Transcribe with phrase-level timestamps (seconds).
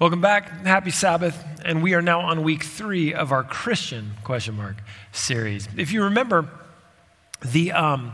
[0.00, 0.64] Welcome back.
[0.64, 1.44] Happy Sabbath.
[1.64, 4.76] And we are now on week three of our Christian question mark
[5.10, 5.68] series.
[5.76, 6.48] If you remember,
[7.44, 8.12] the, um,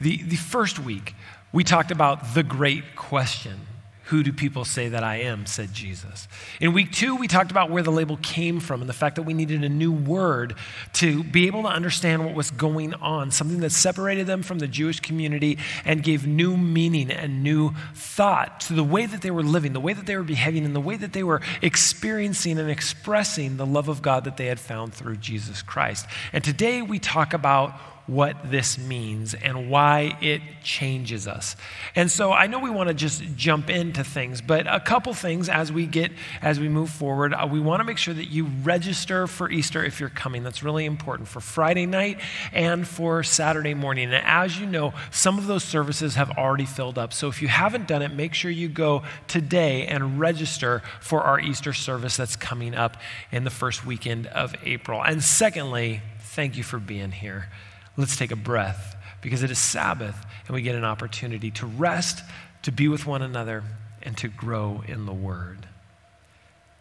[0.00, 1.16] the, the first week,
[1.52, 3.62] we talked about the great question.
[4.08, 5.46] Who do people say that I am?
[5.46, 6.28] said Jesus.
[6.60, 9.22] In week two, we talked about where the label came from and the fact that
[9.22, 10.56] we needed a new word
[10.94, 14.68] to be able to understand what was going on, something that separated them from the
[14.68, 19.42] Jewish community and gave new meaning and new thought to the way that they were
[19.42, 22.70] living, the way that they were behaving, and the way that they were experiencing and
[22.70, 26.06] expressing the love of God that they had found through Jesus Christ.
[26.32, 27.72] And today we talk about
[28.06, 31.56] what this means and why it changes us.
[31.94, 35.48] And so I know we want to just jump into things, but a couple things
[35.48, 38.44] as we get as we move forward, uh, we want to make sure that you
[38.62, 40.42] register for Easter if you're coming.
[40.42, 42.20] That's really important for Friday night
[42.52, 44.12] and for Saturday morning.
[44.12, 47.12] And as you know, some of those services have already filled up.
[47.12, 51.40] So if you haven't done it, make sure you go today and register for our
[51.40, 52.98] Easter service that's coming up
[53.32, 55.02] in the first weekend of April.
[55.02, 57.48] And secondly, thank you for being here.
[57.96, 62.22] Let's take a breath because it is Sabbath and we get an opportunity to rest,
[62.62, 63.62] to be with one another,
[64.02, 65.66] and to grow in the Word.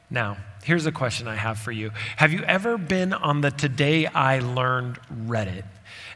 [0.10, 4.06] Now, here's a question I have for you Have you ever been on the Today
[4.06, 5.66] I Learned Reddit?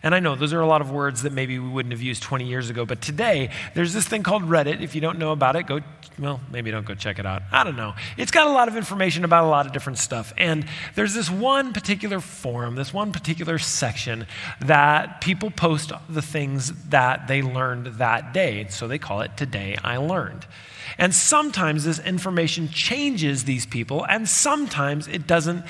[0.03, 2.23] And I know those are a lot of words that maybe we wouldn't have used
[2.23, 4.81] 20 years ago, but today there's this thing called Reddit.
[4.81, 5.81] If you don't know about it, go,
[6.19, 7.43] well, maybe don't go check it out.
[7.51, 7.93] I don't know.
[8.17, 10.33] It's got a lot of information about a lot of different stuff.
[10.37, 14.27] And there's this one particular forum, this one particular section
[14.61, 18.67] that people post the things that they learned that day.
[18.69, 20.45] So they call it Today I Learned.
[20.97, 25.63] And sometimes this information changes these people, and sometimes it doesn't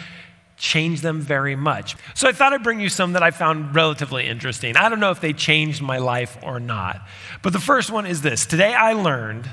[0.58, 1.96] change them very much.
[2.16, 4.76] So I thought I'd bring you some that I found relatively interesting.
[4.76, 7.02] I don't know if they changed my life or not.
[7.44, 9.50] But the first one is this Today I learned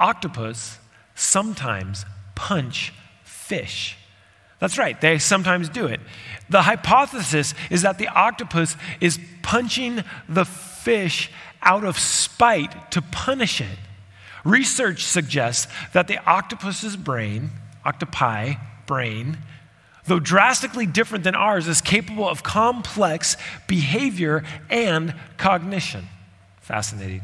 [0.00, 0.78] octopus
[1.14, 3.96] sometimes punch fish.
[4.58, 6.00] That's right, they sometimes do it.
[6.48, 11.30] The hypothesis is that the octopus is punching the fish
[11.62, 13.78] out of spite to punish it.
[14.44, 17.50] Research suggests that the octopus's brain,
[17.84, 18.54] octopi
[18.86, 19.38] brain,
[20.06, 23.36] though drastically different than ours, is capable of complex
[23.66, 26.08] behavior and cognition.
[26.60, 27.22] Fascinating.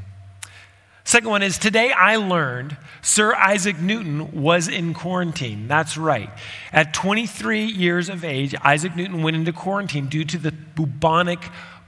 [1.05, 5.67] Second one is today I learned Sir Isaac Newton was in quarantine.
[5.67, 6.29] That's right.
[6.71, 11.41] At 23 years of age, Isaac Newton went into quarantine due to the bubonic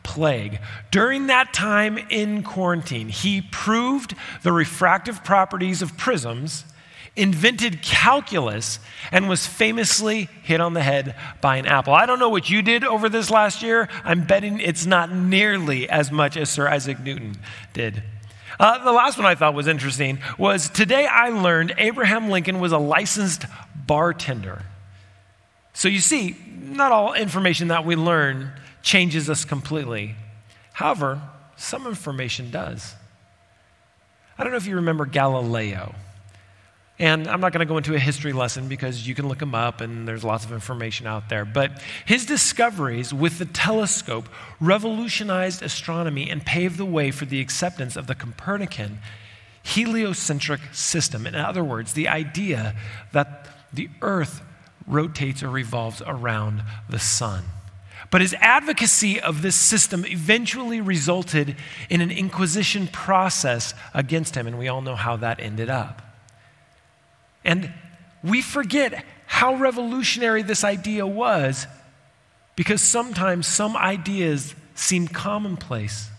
[0.03, 0.61] plague.
[0.91, 6.65] During that time in quarantine, he proved the refractive properties of prisms
[7.17, 8.79] invented calculus,
[9.13, 11.93] and was famously hit on the head by an apple.
[11.93, 13.89] I don't know what you did over this last year.
[14.05, 17.37] I'm betting it's not nearly as much as Sir Isaac Newton
[17.73, 18.03] did.
[18.59, 22.73] Uh, the last one I thought was interesting was today I learned Abraham Lincoln was
[22.73, 23.45] a licensed
[23.87, 24.63] bartender.
[25.73, 30.15] So you see, not all information that we learn changes us completely.
[30.73, 31.21] However,
[31.57, 32.95] some information does.
[34.39, 35.95] I don't know if you remember Galileo.
[37.01, 39.55] And I'm not going to go into a history lesson because you can look him
[39.55, 41.47] up and there's lots of information out there.
[41.47, 44.29] But his discoveries with the telescope
[44.61, 48.99] revolutionized astronomy and paved the way for the acceptance of the Copernican
[49.63, 51.27] heliocentric system.
[51.27, 52.77] In other words, the idea
[53.13, 54.43] that the earth
[54.87, 57.45] rotates or revolves around the sun.
[58.11, 61.57] But his advocacy of this system eventually resulted
[61.89, 66.10] in an inquisition process against him, and we all know how that ended up.
[67.45, 67.73] And
[68.23, 71.67] we forget how revolutionary this idea was
[72.57, 76.11] because sometimes some ideas seem commonplace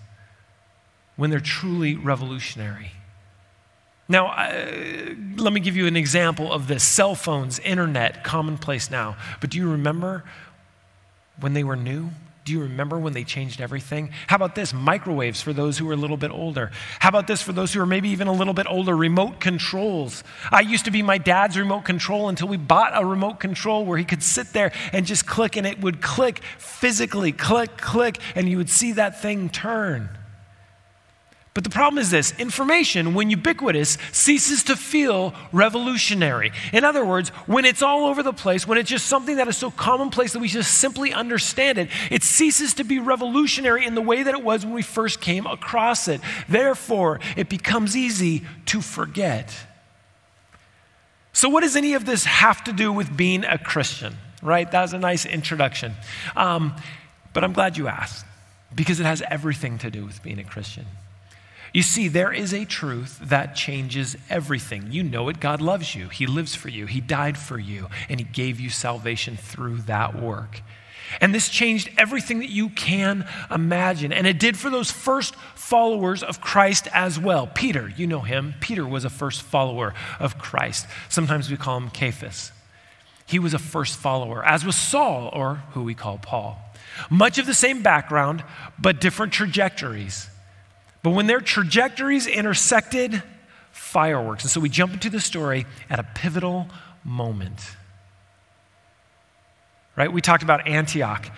[1.15, 2.91] when they're truly revolutionary.
[4.07, 9.15] Now, uh, let me give you an example of this cell phones, internet, commonplace now.
[9.39, 10.23] But do you remember
[11.39, 12.09] when they were new?
[12.43, 14.11] Do you remember when they changed everything?
[14.25, 14.73] How about this?
[14.73, 16.71] Microwaves for those who are a little bit older.
[16.99, 18.97] How about this for those who are maybe even a little bit older?
[18.97, 20.23] Remote controls.
[20.51, 23.97] I used to be my dad's remote control until we bought a remote control where
[23.97, 28.49] he could sit there and just click and it would click physically, click, click, and
[28.49, 30.09] you would see that thing turn.
[31.53, 36.53] But the problem is this information, when ubiquitous, ceases to feel revolutionary.
[36.71, 39.57] In other words, when it's all over the place, when it's just something that is
[39.57, 44.01] so commonplace that we just simply understand it, it ceases to be revolutionary in the
[44.01, 46.21] way that it was when we first came across it.
[46.47, 49.53] Therefore, it becomes easy to forget.
[51.33, 54.15] So, what does any of this have to do with being a Christian?
[54.41, 54.71] Right?
[54.71, 55.95] That was a nice introduction.
[56.37, 56.75] Um,
[57.33, 58.25] but I'm glad you asked
[58.73, 60.85] because it has everything to do with being a Christian.
[61.73, 64.91] You see, there is a truth that changes everything.
[64.91, 65.39] You know it.
[65.39, 66.09] God loves you.
[66.09, 66.85] He lives for you.
[66.85, 70.61] He died for you, and He gave you salvation through that work.
[71.19, 74.13] And this changed everything that you can imagine.
[74.13, 77.47] And it did for those first followers of Christ as well.
[77.47, 78.53] Peter, you know him.
[78.61, 80.87] Peter was a first follower of Christ.
[81.09, 82.51] Sometimes we call him Cephas.
[83.25, 86.59] He was a first follower, as was Saul, or who we call Paul.
[87.09, 88.43] Much of the same background,
[88.79, 90.29] but different trajectories.
[91.03, 93.23] But when their trajectories intersected,
[93.71, 94.43] fireworks.
[94.43, 96.67] And so we jump into the story at a pivotal
[97.03, 97.75] moment.
[99.95, 100.11] Right?
[100.11, 101.29] We talked about Antioch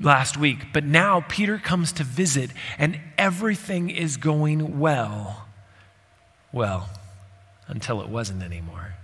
[0.00, 5.46] last week, but now Peter comes to visit and everything is going well.
[6.50, 6.90] Well,
[7.68, 8.94] until it wasn't anymore.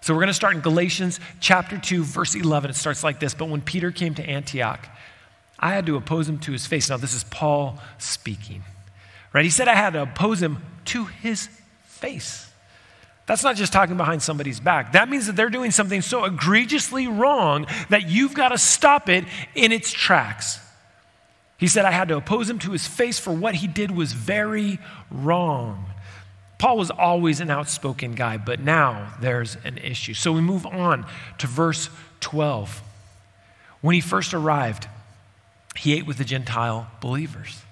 [0.00, 2.70] So we're going to start in Galatians chapter 2, verse 11.
[2.70, 4.86] It starts like this But when Peter came to Antioch,
[5.58, 6.88] I had to oppose him to his face.
[6.88, 8.62] Now, this is Paul speaking.
[9.32, 9.44] Right?
[9.44, 11.48] He said I had to oppose him to his
[11.84, 12.48] face.
[13.26, 14.92] That's not just talking behind somebody's back.
[14.92, 19.24] That means that they're doing something so egregiously wrong that you've got to stop it
[19.54, 20.58] in its tracks.
[21.58, 24.14] He said, I had to oppose him to his face for what he did was
[24.14, 24.78] very
[25.10, 25.84] wrong.
[26.56, 30.14] Paul was always an outspoken guy, but now there's an issue.
[30.14, 31.04] So we move on
[31.38, 31.90] to verse
[32.20, 32.82] 12.
[33.82, 34.88] When he first arrived,
[35.76, 37.62] he ate with the Gentile believers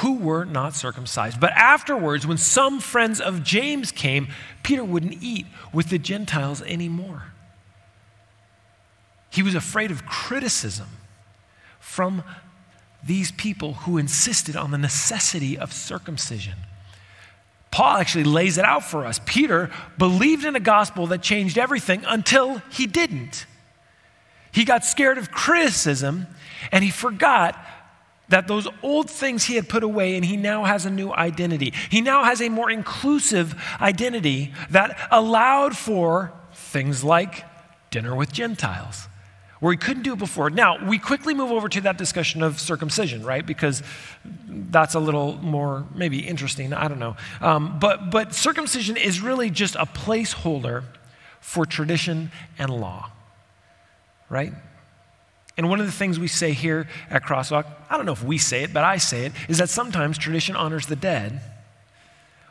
[0.00, 1.38] who were not circumcised.
[1.38, 4.28] But afterwards, when some friends of James came,
[4.62, 7.24] Peter wouldn't eat with the Gentiles anymore.
[9.28, 10.88] He was afraid of criticism
[11.78, 12.24] from
[13.04, 16.54] these people who insisted on the necessity of circumcision.
[17.70, 19.20] Paul actually lays it out for us.
[19.26, 23.44] Peter believed in a gospel that changed everything until he didn't.
[24.50, 26.26] He got scared of criticism
[26.72, 27.62] and he forgot
[28.30, 31.72] that those old things he had put away and he now has a new identity.
[31.90, 37.44] He now has a more inclusive identity that allowed for things like
[37.90, 39.08] dinner with Gentiles,
[39.58, 40.48] where he couldn't do it before.
[40.48, 43.44] Now, we quickly move over to that discussion of circumcision, right?
[43.44, 43.82] Because
[44.24, 46.72] that's a little more maybe interesting.
[46.72, 47.16] I don't know.
[47.40, 50.84] Um, but, but circumcision is really just a placeholder
[51.40, 53.10] for tradition and law,
[54.28, 54.52] right?
[55.60, 58.38] And one of the things we say here at Crosswalk, I don't know if we
[58.38, 61.38] say it, but I say it, is that sometimes tradition honors the dead,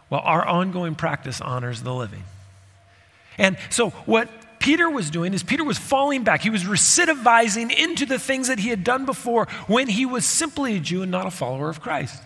[0.09, 2.23] while our ongoing practice honors the living.
[3.39, 4.29] And so, what
[4.59, 6.43] Peter was doing is Peter was falling back.
[6.43, 10.75] He was recidivizing into the things that he had done before when he was simply
[10.75, 12.21] a Jew and not a follower of Christ.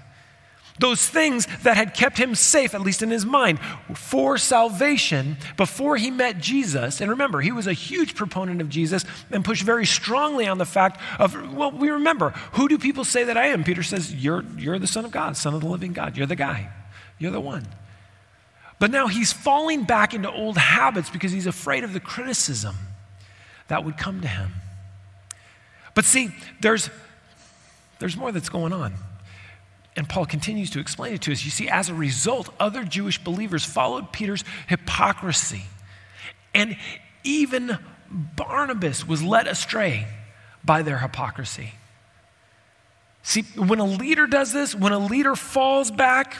[0.80, 3.60] Those things that had kept him safe, at least in his mind,
[3.94, 7.00] for salvation before he met Jesus.
[7.00, 10.66] And remember, he was a huge proponent of Jesus and pushed very strongly on the
[10.66, 13.64] fact of, well, we remember, who do people say that I am?
[13.64, 16.18] Peter says, You're, you're the Son of God, Son of the living God.
[16.18, 16.70] You're the guy,
[17.19, 17.68] you're the one.
[18.80, 22.76] But now he's falling back into old habits because he's afraid of the criticism
[23.68, 24.54] that would come to him.
[25.94, 26.31] But see,
[26.62, 26.90] there's,
[28.00, 28.96] there's more that's going on.
[29.95, 31.45] And Paul continues to explain it to us.
[31.45, 35.63] You see, as a result, other Jewish believers followed Peter's hypocrisy.
[36.56, 36.78] And
[37.24, 37.78] even
[38.10, 40.07] Barnabas was led astray
[40.63, 41.74] by their hypocrisy.
[43.22, 46.36] See, when a leader does this, when a leader falls back,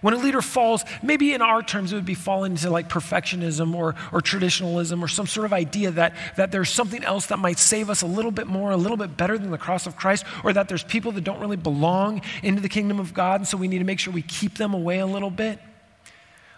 [0.00, 3.74] when a leader falls, maybe in our terms, it would be falling into like perfectionism
[3.74, 7.58] or, or traditionalism or some sort of idea that, that there's something else that might
[7.58, 10.24] save us a little bit more, a little bit better than the cross of Christ,
[10.42, 13.58] or that there's people that don't really belong into the kingdom of God, and so
[13.58, 15.58] we need to make sure we keep them away a little bit.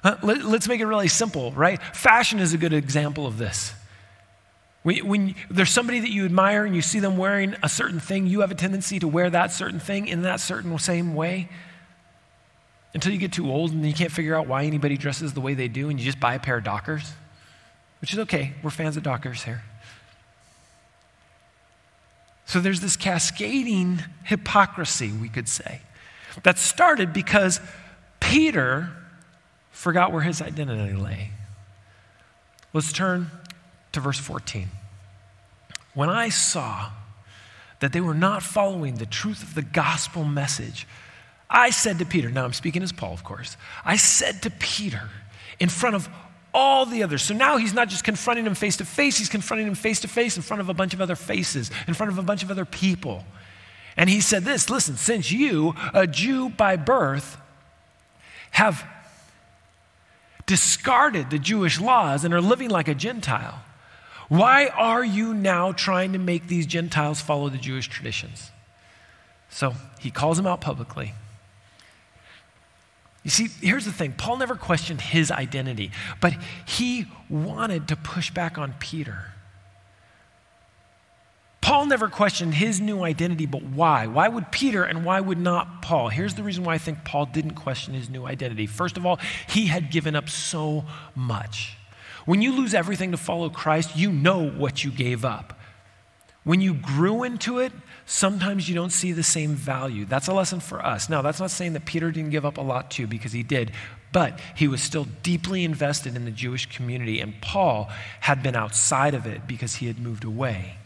[0.05, 1.81] Let, us make it really simple, right?
[1.95, 3.73] Fashion is a good example of this.
[4.83, 8.27] When, when, there's somebody that you admire and you see them wearing a certain thing,
[8.27, 11.49] you have a tendency to wear that certain thing in that certain same way
[12.95, 15.55] until you get too old and you can't figure out why anybody dresses the way
[15.55, 17.13] they do and you just buy a pair of Dockers,
[18.01, 18.53] which is okay.
[18.63, 19.63] We're fans of Dockers here.
[22.45, 25.81] So there's this cascading hypocrisy, we could say,
[26.43, 27.61] that started because
[28.21, 28.91] Peter
[29.71, 31.31] forgot where his identity lay.
[32.75, 33.31] Let's turn
[33.93, 34.69] to verse 14.
[35.95, 36.91] When I saw
[37.81, 40.87] that they were not following the truth of the gospel message,
[41.53, 45.11] I said to Peter, now I'm speaking as Paul, of course, I said to Peter
[45.61, 46.09] in front of
[46.55, 47.23] all the others.
[47.23, 50.09] So now he's not just confronting him face to face, he's confronting him face to
[50.09, 52.51] face in front of a bunch of other faces, in front of a bunch of
[52.51, 53.25] other people.
[53.99, 57.37] And he said this listen, since you, a Jew by birth,
[58.53, 58.87] have
[60.47, 63.63] discarded the Jewish laws and are living like a Gentile,
[64.29, 68.51] why are you now trying to make these Gentiles follow the Jewish traditions?
[69.51, 71.13] So he calls them out publicly.
[73.25, 76.35] You see, here's the thing Paul never questioned his identity, but
[76.67, 79.26] he wanted to push back on Peter.
[81.61, 84.09] Paul never questioned his new identity, but why?
[84.09, 86.09] Why would Peter and why would not Paul?
[86.09, 88.67] Here's the reason why I think Paul didn't question his new identity.
[88.67, 91.76] First of all, he had given up so much.
[92.25, 95.59] When you lose everything to follow Christ, you know what you gave up.
[96.43, 97.73] When you grew into it,
[98.07, 100.05] sometimes you don't see the same value.
[100.05, 101.09] That's a lesson for us.
[101.09, 103.73] Now, that's not saying that Peter didn't give up a lot too, because he did,
[104.13, 107.91] but he was still deeply invested in the Jewish community, and Paul
[108.21, 110.77] had been outside of it because he had moved away.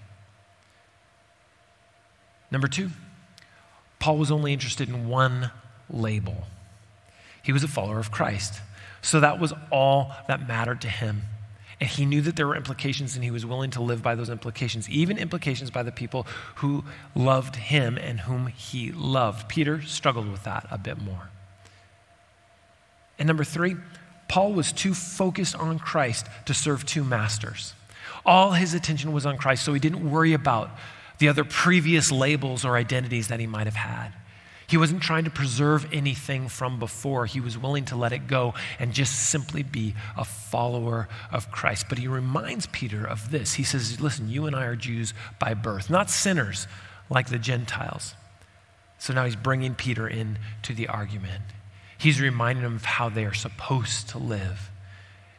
[2.50, 2.90] Number two,
[3.98, 5.50] Paul was only interested in one
[5.90, 6.46] label.
[7.42, 8.60] He was a follower of Christ.
[9.02, 11.22] So that was all that mattered to him.
[11.80, 14.30] And he knew that there were implications, and he was willing to live by those
[14.30, 19.48] implications, even implications by the people who loved him and whom he loved.
[19.48, 21.28] Peter struggled with that a bit more.
[23.18, 23.76] And number three,
[24.28, 27.74] Paul was too focused on Christ to serve two masters.
[28.24, 30.70] All his attention was on Christ, so he didn't worry about
[31.18, 34.12] the other previous labels or identities that he might have had.
[34.68, 37.26] He wasn't trying to preserve anything from before.
[37.26, 41.86] He was willing to let it go and just simply be a follower of Christ.
[41.88, 43.54] But he reminds Peter of this.
[43.54, 46.66] He says, Listen, you and I are Jews by birth, not sinners
[47.08, 48.14] like the Gentiles.
[48.98, 51.44] So now he's bringing Peter into the argument.
[51.98, 54.70] He's reminding him of how they are supposed to live.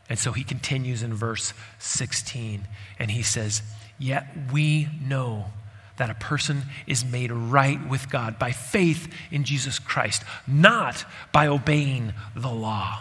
[0.10, 2.66] And so he continues in verse 16
[2.98, 3.62] and he says,
[4.00, 5.48] Yet we know
[5.98, 11.48] that a person is made right with God by faith in Jesus Christ, not by
[11.48, 13.00] obeying the law.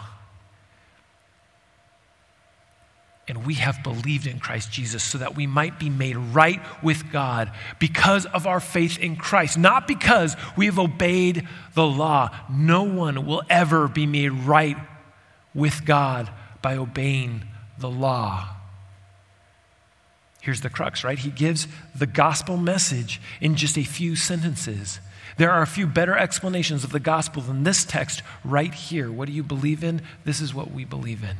[3.29, 7.11] And we have believed in Christ Jesus so that we might be made right with
[7.11, 12.29] God because of our faith in Christ, not because we have obeyed the law.
[12.49, 14.77] No one will ever be made right
[15.53, 17.43] with God by obeying
[17.77, 18.56] the law.
[20.47, 21.19] Here's the crux, right?
[21.19, 25.01] He gives the gospel message in just a few sentences.
[25.35, 29.11] There are a few better explanations of the gospel than this text right here.
[29.11, 30.01] What do you believe in?
[30.23, 31.35] This is what we believe in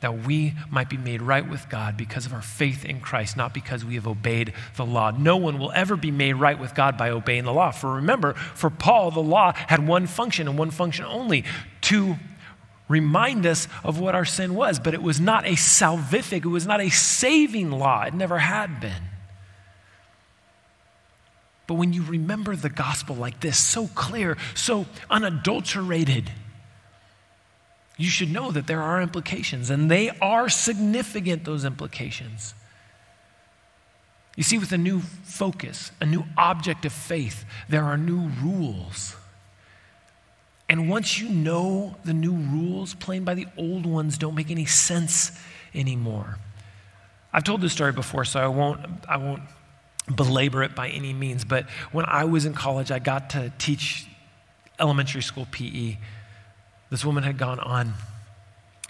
[0.00, 3.54] that we might be made right with God because of our faith in Christ, not
[3.54, 5.10] because we have obeyed the law.
[5.10, 7.70] No one will ever be made right with God by obeying the law.
[7.70, 11.44] For remember, for Paul, the law had one function and one function only
[11.80, 12.16] to
[12.88, 16.66] remind us of what our sin was, but it was not a salvific, it was
[16.66, 18.02] not a saving law.
[18.02, 19.02] It never had been.
[21.66, 26.30] But when you remember the gospel like this, so clear, so unadulterated,
[27.96, 32.54] you should know that there are implications, and they are significant, those implications.
[34.36, 39.16] You see, with a new focus, a new object of faith, there are new rules.
[40.68, 44.64] And once you know the new rules, playing by the old ones don't make any
[44.64, 45.38] sense
[45.74, 46.38] anymore.
[47.32, 49.42] I've told this story before, so I won't, I won't
[50.14, 51.44] belabor it by any means.
[51.44, 54.06] But when I was in college, I got to teach
[54.78, 55.98] elementary school PE.
[56.90, 57.94] This woman had gone on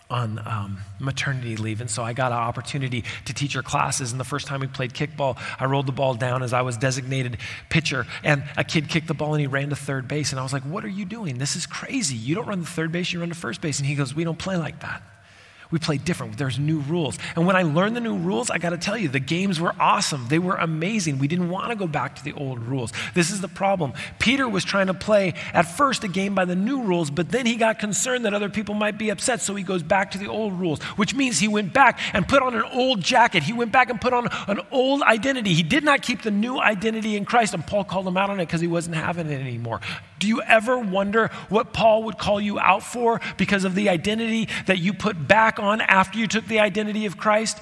[0.08, 1.80] on um, maternity leave.
[1.80, 4.12] And so I got an opportunity to teach her classes.
[4.12, 6.76] And the first time we played kickball, I rolled the ball down as I was
[6.76, 7.38] designated
[7.70, 8.06] pitcher.
[8.22, 10.30] And a kid kicked the ball and he ran to third base.
[10.30, 11.38] And I was like, What are you doing?
[11.38, 12.16] This is crazy.
[12.16, 13.78] You don't run to third base, you run to first base.
[13.78, 15.02] And he goes, We don't play like that.
[15.70, 16.38] We play different.
[16.38, 17.18] There's new rules.
[17.34, 19.74] And when I learned the new rules, I got to tell you, the games were
[19.80, 20.26] awesome.
[20.28, 21.18] They were amazing.
[21.18, 22.92] We didn't want to go back to the old rules.
[23.14, 23.92] This is the problem.
[24.18, 27.46] Peter was trying to play at first a game by the new rules, but then
[27.46, 30.28] he got concerned that other people might be upset, so he goes back to the
[30.28, 33.42] old rules, which means he went back and put on an old jacket.
[33.42, 35.54] He went back and put on an old identity.
[35.54, 38.40] He did not keep the new identity in Christ, and Paul called him out on
[38.40, 39.80] it because he wasn't having it anymore.
[40.18, 44.48] Do you ever wonder what Paul would call you out for because of the identity
[44.66, 47.58] that you put back on after you took the identity of Christ?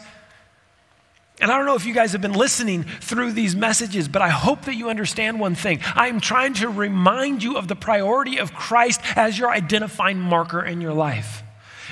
[1.41, 4.29] And I don't know if you guys have been listening through these messages, but I
[4.29, 5.81] hope that you understand one thing.
[5.95, 10.81] I'm trying to remind you of the priority of Christ as your identifying marker in
[10.81, 11.43] your life.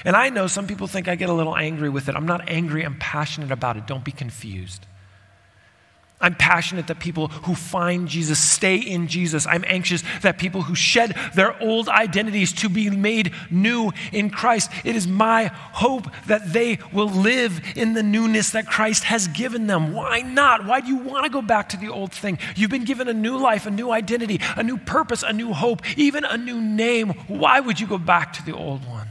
[0.04, 2.14] And I know some people think I get a little angry with it.
[2.14, 3.87] I'm not angry, I'm passionate about it.
[3.87, 4.87] Don't be confused.
[6.23, 9.47] I'm passionate that people who find Jesus stay in Jesus.
[9.47, 14.71] I'm anxious that people who shed their old identities to be made new in Christ.
[14.85, 19.67] It is my hope that they will live in the newness that Christ has given
[19.67, 19.93] them.
[19.93, 20.64] Why not?
[20.64, 22.38] Why do you want to go back to the old thing?
[22.55, 25.83] You've been given a new life, a new identity, a new purpose, a new hope,
[25.99, 27.11] even a new name.
[27.26, 29.09] Why would you go back to the old one?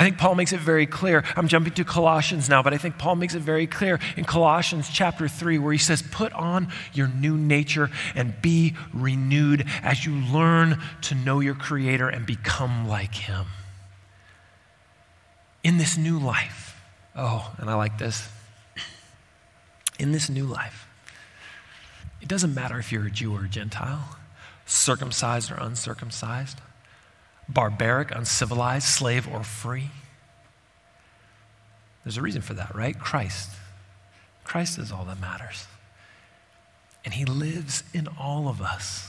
[0.00, 1.22] I think Paul makes it very clear.
[1.36, 4.88] I'm jumping to Colossians now, but I think Paul makes it very clear in Colossians
[4.88, 10.14] chapter 3, where he says, Put on your new nature and be renewed as you
[10.14, 13.44] learn to know your Creator and become like Him.
[15.62, 16.80] In this new life,
[17.14, 18.26] oh, and I like this.
[19.98, 20.88] In this new life,
[22.22, 24.16] it doesn't matter if you're a Jew or a Gentile,
[24.64, 26.58] circumcised or uncircumcised
[27.52, 29.90] barbaric, uncivilized, slave, or free?
[32.04, 32.98] There's a reason for that, right?
[32.98, 33.50] Christ.
[34.44, 35.66] Christ is all that matters.
[37.04, 39.08] And he lives in all of us.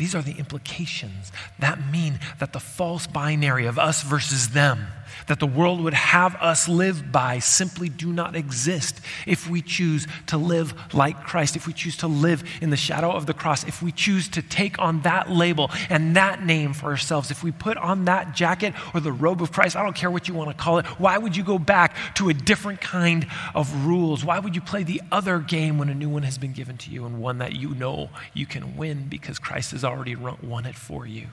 [0.00, 4.86] These are the implications that mean that the false binary of us versus them,
[5.26, 10.06] that the world would have us live by, simply do not exist if we choose
[10.28, 13.62] to live like Christ, if we choose to live in the shadow of the cross,
[13.64, 17.52] if we choose to take on that label and that name for ourselves, if we
[17.52, 20.48] put on that jacket or the robe of Christ, I don't care what you want
[20.48, 24.24] to call it, why would you go back to a different kind of rules?
[24.24, 26.90] Why would you play the other game when a new one has been given to
[26.90, 30.76] you and one that you know you can win because Christ is already won it
[30.76, 31.26] for you.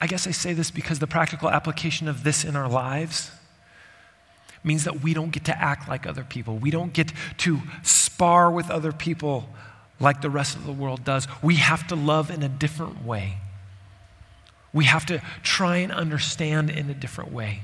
[0.00, 3.30] I guess I say this because the practical application of this in our lives
[4.64, 6.56] means that we don't get to act like other people.
[6.56, 9.48] We don't get to spar with other people
[10.00, 11.28] like the rest of the world does.
[11.42, 13.38] We have to love in a different way.
[14.72, 17.62] We have to try and understand in a different way.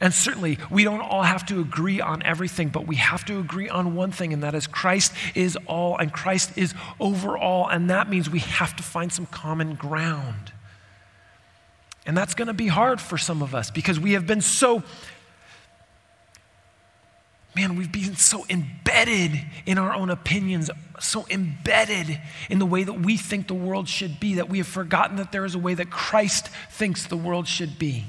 [0.00, 3.68] And certainly, we don't all have to agree on everything, but we have to agree
[3.68, 7.68] on one thing, and that is Christ is all and Christ is over all.
[7.68, 10.52] And that means we have to find some common ground.
[12.06, 14.84] And that's going to be hard for some of us because we have been so,
[17.56, 19.32] man, we've been so embedded
[19.66, 24.20] in our own opinions, so embedded in the way that we think the world should
[24.20, 27.48] be that we have forgotten that there is a way that Christ thinks the world
[27.48, 28.04] should be.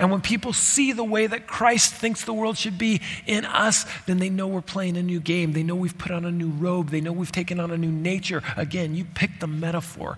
[0.00, 3.84] And when people see the way that Christ thinks the world should be in us,
[4.06, 5.52] then they know we're playing a new game.
[5.52, 6.88] They know we've put on a new robe.
[6.88, 8.42] They know we've taken on a new nature.
[8.56, 10.16] Again, you pick the metaphor.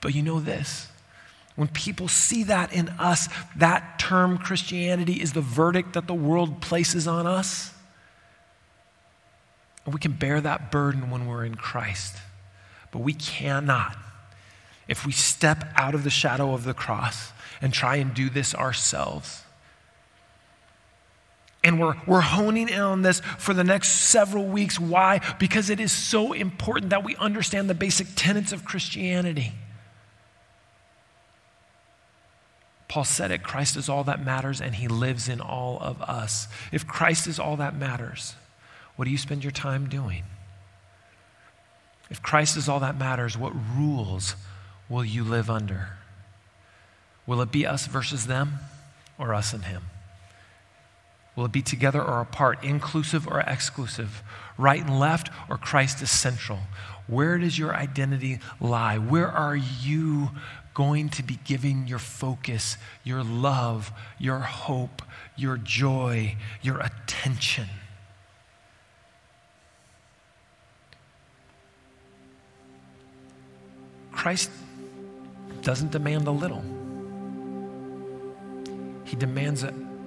[0.00, 0.88] But you know this
[1.54, 6.62] when people see that in us, that term Christianity is the verdict that the world
[6.62, 7.74] places on us.
[9.84, 12.16] And we can bear that burden when we're in Christ.
[12.90, 13.94] But we cannot,
[14.88, 18.54] if we step out of the shadow of the cross, and try and do this
[18.54, 19.42] ourselves.
[21.62, 24.80] And we're, we're honing in on this for the next several weeks.
[24.80, 25.20] Why?
[25.38, 29.52] Because it is so important that we understand the basic tenets of Christianity.
[32.88, 36.48] Paul said it Christ is all that matters, and he lives in all of us.
[36.72, 38.34] If Christ is all that matters,
[38.96, 40.24] what do you spend your time doing?
[42.10, 44.34] If Christ is all that matters, what rules
[44.88, 45.99] will you live under?
[47.30, 48.54] Will it be us versus them
[49.16, 49.84] or us and him?
[51.36, 54.24] Will it be together or apart, inclusive or exclusive,
[54.58, 56.58] right and left or Christ is central?
[57.06, 58.98] Where does your identity lie?
[58.98, 60.30] Where are you
[60.74, 65.00] going to be giving your focus, your love, your hope,
[65.36, 67.68] your joy, your attention?
[74.10, 74.50] Christ
[75.62, 76.64] doesn't demand a little.
[79.10, 79.66] He demands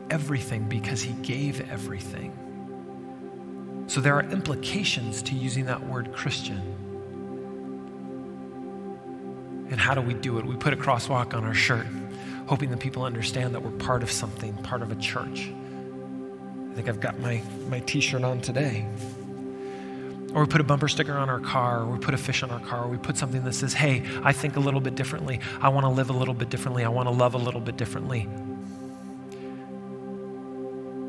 [0.09, 2.31] everything because He gave everything.
[3.87, 6.61] So there are implications to using that word Christian.
[9.69, 10.45] And how do we do it?
[10.45, 11.85] We put a crosswalk on our shirt,
[12.47, 15.51] hoping that people understand that we're part of something, part of a church.
[16.71, 18.85] I think I've got my, my t shirt on today.
[20.33, 22.51] Or we put a bumper sticker on our car, or we put a fish on
[22.51, 25.41] our car, or we put something that says, Hey, I think a little bit differently.
[25.59, 26.85] I want to live a little bit differently.
[26.85, 28.29] I want to love a little bit differently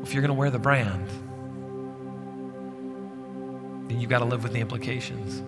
[0.05, 1.07] if you're going to wear the brand,
[3.89, 5.39] then you've got to live with the implications.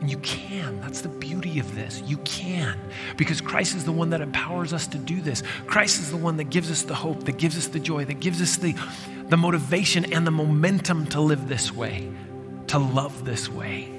[0.00, 0.80] And you can.
[0.80, 2.02] That's the beauty of this.
[2.04, 2.78] You can.
[3.16, 5.42] Because Christ is the one that empowers us to do this.
[5.66, 8.20] Christ is the one that gives us the hope, that gives us the joy, that
[8.20, 8.74] gives us the,
[9.28, 12.10] the motivation and the momentum to live this way,
[12.66, 13.90] to love this way,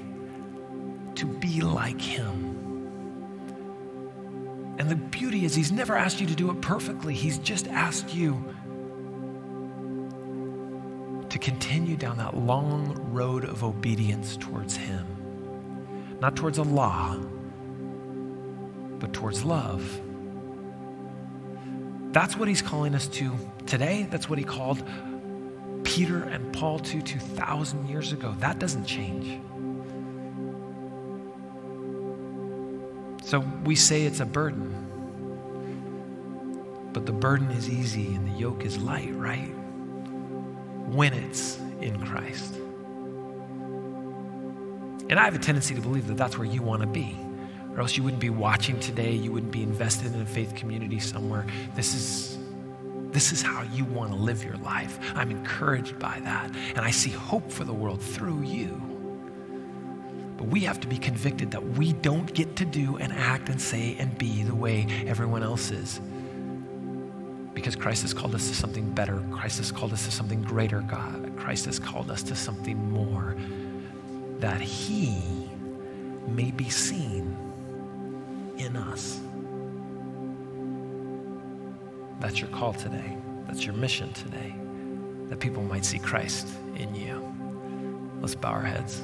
[1.16, 2.51] to be like Him.
[4.78, 8.14] And the beauty is, He's never asked you to do it perfectly, He's just asked
[8.14, 8.54] you
[11.28, 15.06] to continue down that long road of obedience towards Him.
[16.20, 17.16] Not towards a law,
[18.98, 20.00] but towards love.
[22.12, 23.34] That's what He's calling us to
[23.66, 24.06] today.
[24.10, 24.82] That's what He called
[25.84, 28.34] Peter and Paul to 2,000 years ago.
[28.38, 29.40] That doesn't change.
[33.32, 34.68] So we say it's a burden,
[36.92, 39.48] but the burden is easy and the yoke is light, right?
[40.88, 42.56] When it's in Christ.
[45.08, 47.16] And I have a tendency to believe that that's where you want to be,
[47.70, 51.00] or else you wouldn't be watching today, you wouldn't be invested in a faith community
[51.00, 51.46] somewhere.
[51.74, 52.38] This is
[53.12, 54.98] this is how you want to live your life.
[55.14, 56.54] I'm encouraged by that.
[56.76, 58.91] And I see hope for the world through you.
[60.42, 63.60] But we have to be convicted that we don't get to do and act and
[63.60, 66.00] say and be the way everyone else is.
[67.54, 69.22] Because Christ has called us to something better.
[69.30, 71.32] Christ has called us to something greater, God.
[71.36, 73.36] Christ has called us to something more.
[74.40, 75.48] That He
[76.26, 77.36] may be seen
[78.58, 79.20] in us.
[82.18, 83.16] That's your call today.
[83.46, 84.52] That's your mission today.
[85.28, 87.32] That people might see Christ in you.
[88.20, 89.02] Let's bow our heads.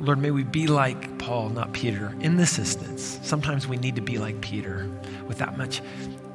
[0.00, 3.20] Lord, may we be like Paul, not Peter, in this instance.
[3.22, 4.88] Sometimes we need to be like Peter
[5.26, 5.82] with that much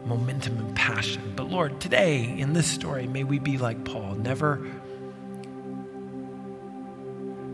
[0.05, 1.33] momentum and passion.
[1.35, 4.57] But Lord, today in this story, may we be like Paul, never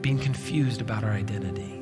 [0.02, 1.82] being confused about our identity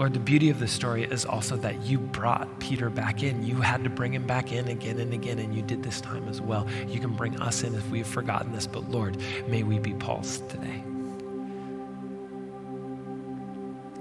[0.00, 3.44] Lord, the beauty of this story is also that you brought Peter back in.
[3.44, 6.26] You had to bring him back in again and again, and you did this time
[6.26, 6.66] as well.
[6.88, 10.38] You can bring us in if we've forgotten this, but Lord, may we be Paul's
[10.48, 10.82] today.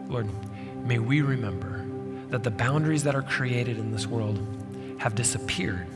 [0.10, 0.28] Lord,
[0.86, 1.86] may we remember
[2.30, 4.40] that the boundaries that are created in this world
[5.00, 5.88] have disappeared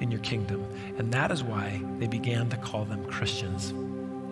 [0.00, 0.64] in your kingdom.
[0.96, 3.74] And that is why they began to call them Christians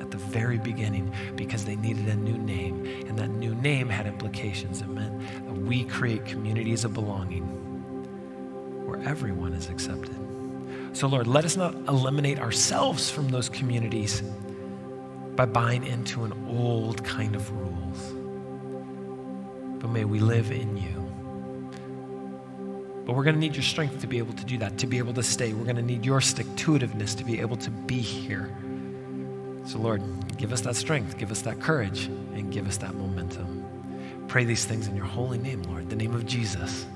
[0.01, 2.85] at the very beginning because they needed a new name.
[3.07, 4.81] And that new name had implications.
[4.81, 7.45] It meant that we create communities of belonging
[8.87, 10.17] where everyone is accepted.
[10.93, 14.23] So, Lord, let us not eliminate ourselves from those communities
[15.37, 18.14] by buying into an old kind of rules,
[19.79, 20.99] but may we live in you.
[23.05, 24.99] But we're going to need your strength to be able to do that, to be
[24.99, 25.53] able to stay.
[25.55, 28.55] We're going to need your stick to itiveness to be able to be here.
[29.64, 30.03] So, Lord,
[30.37, 33.64] give us that strength, give us that courage, and give us that momentum.
[34.29, 36.87] Pray these things in your holy name, Lord, the name of Jesus.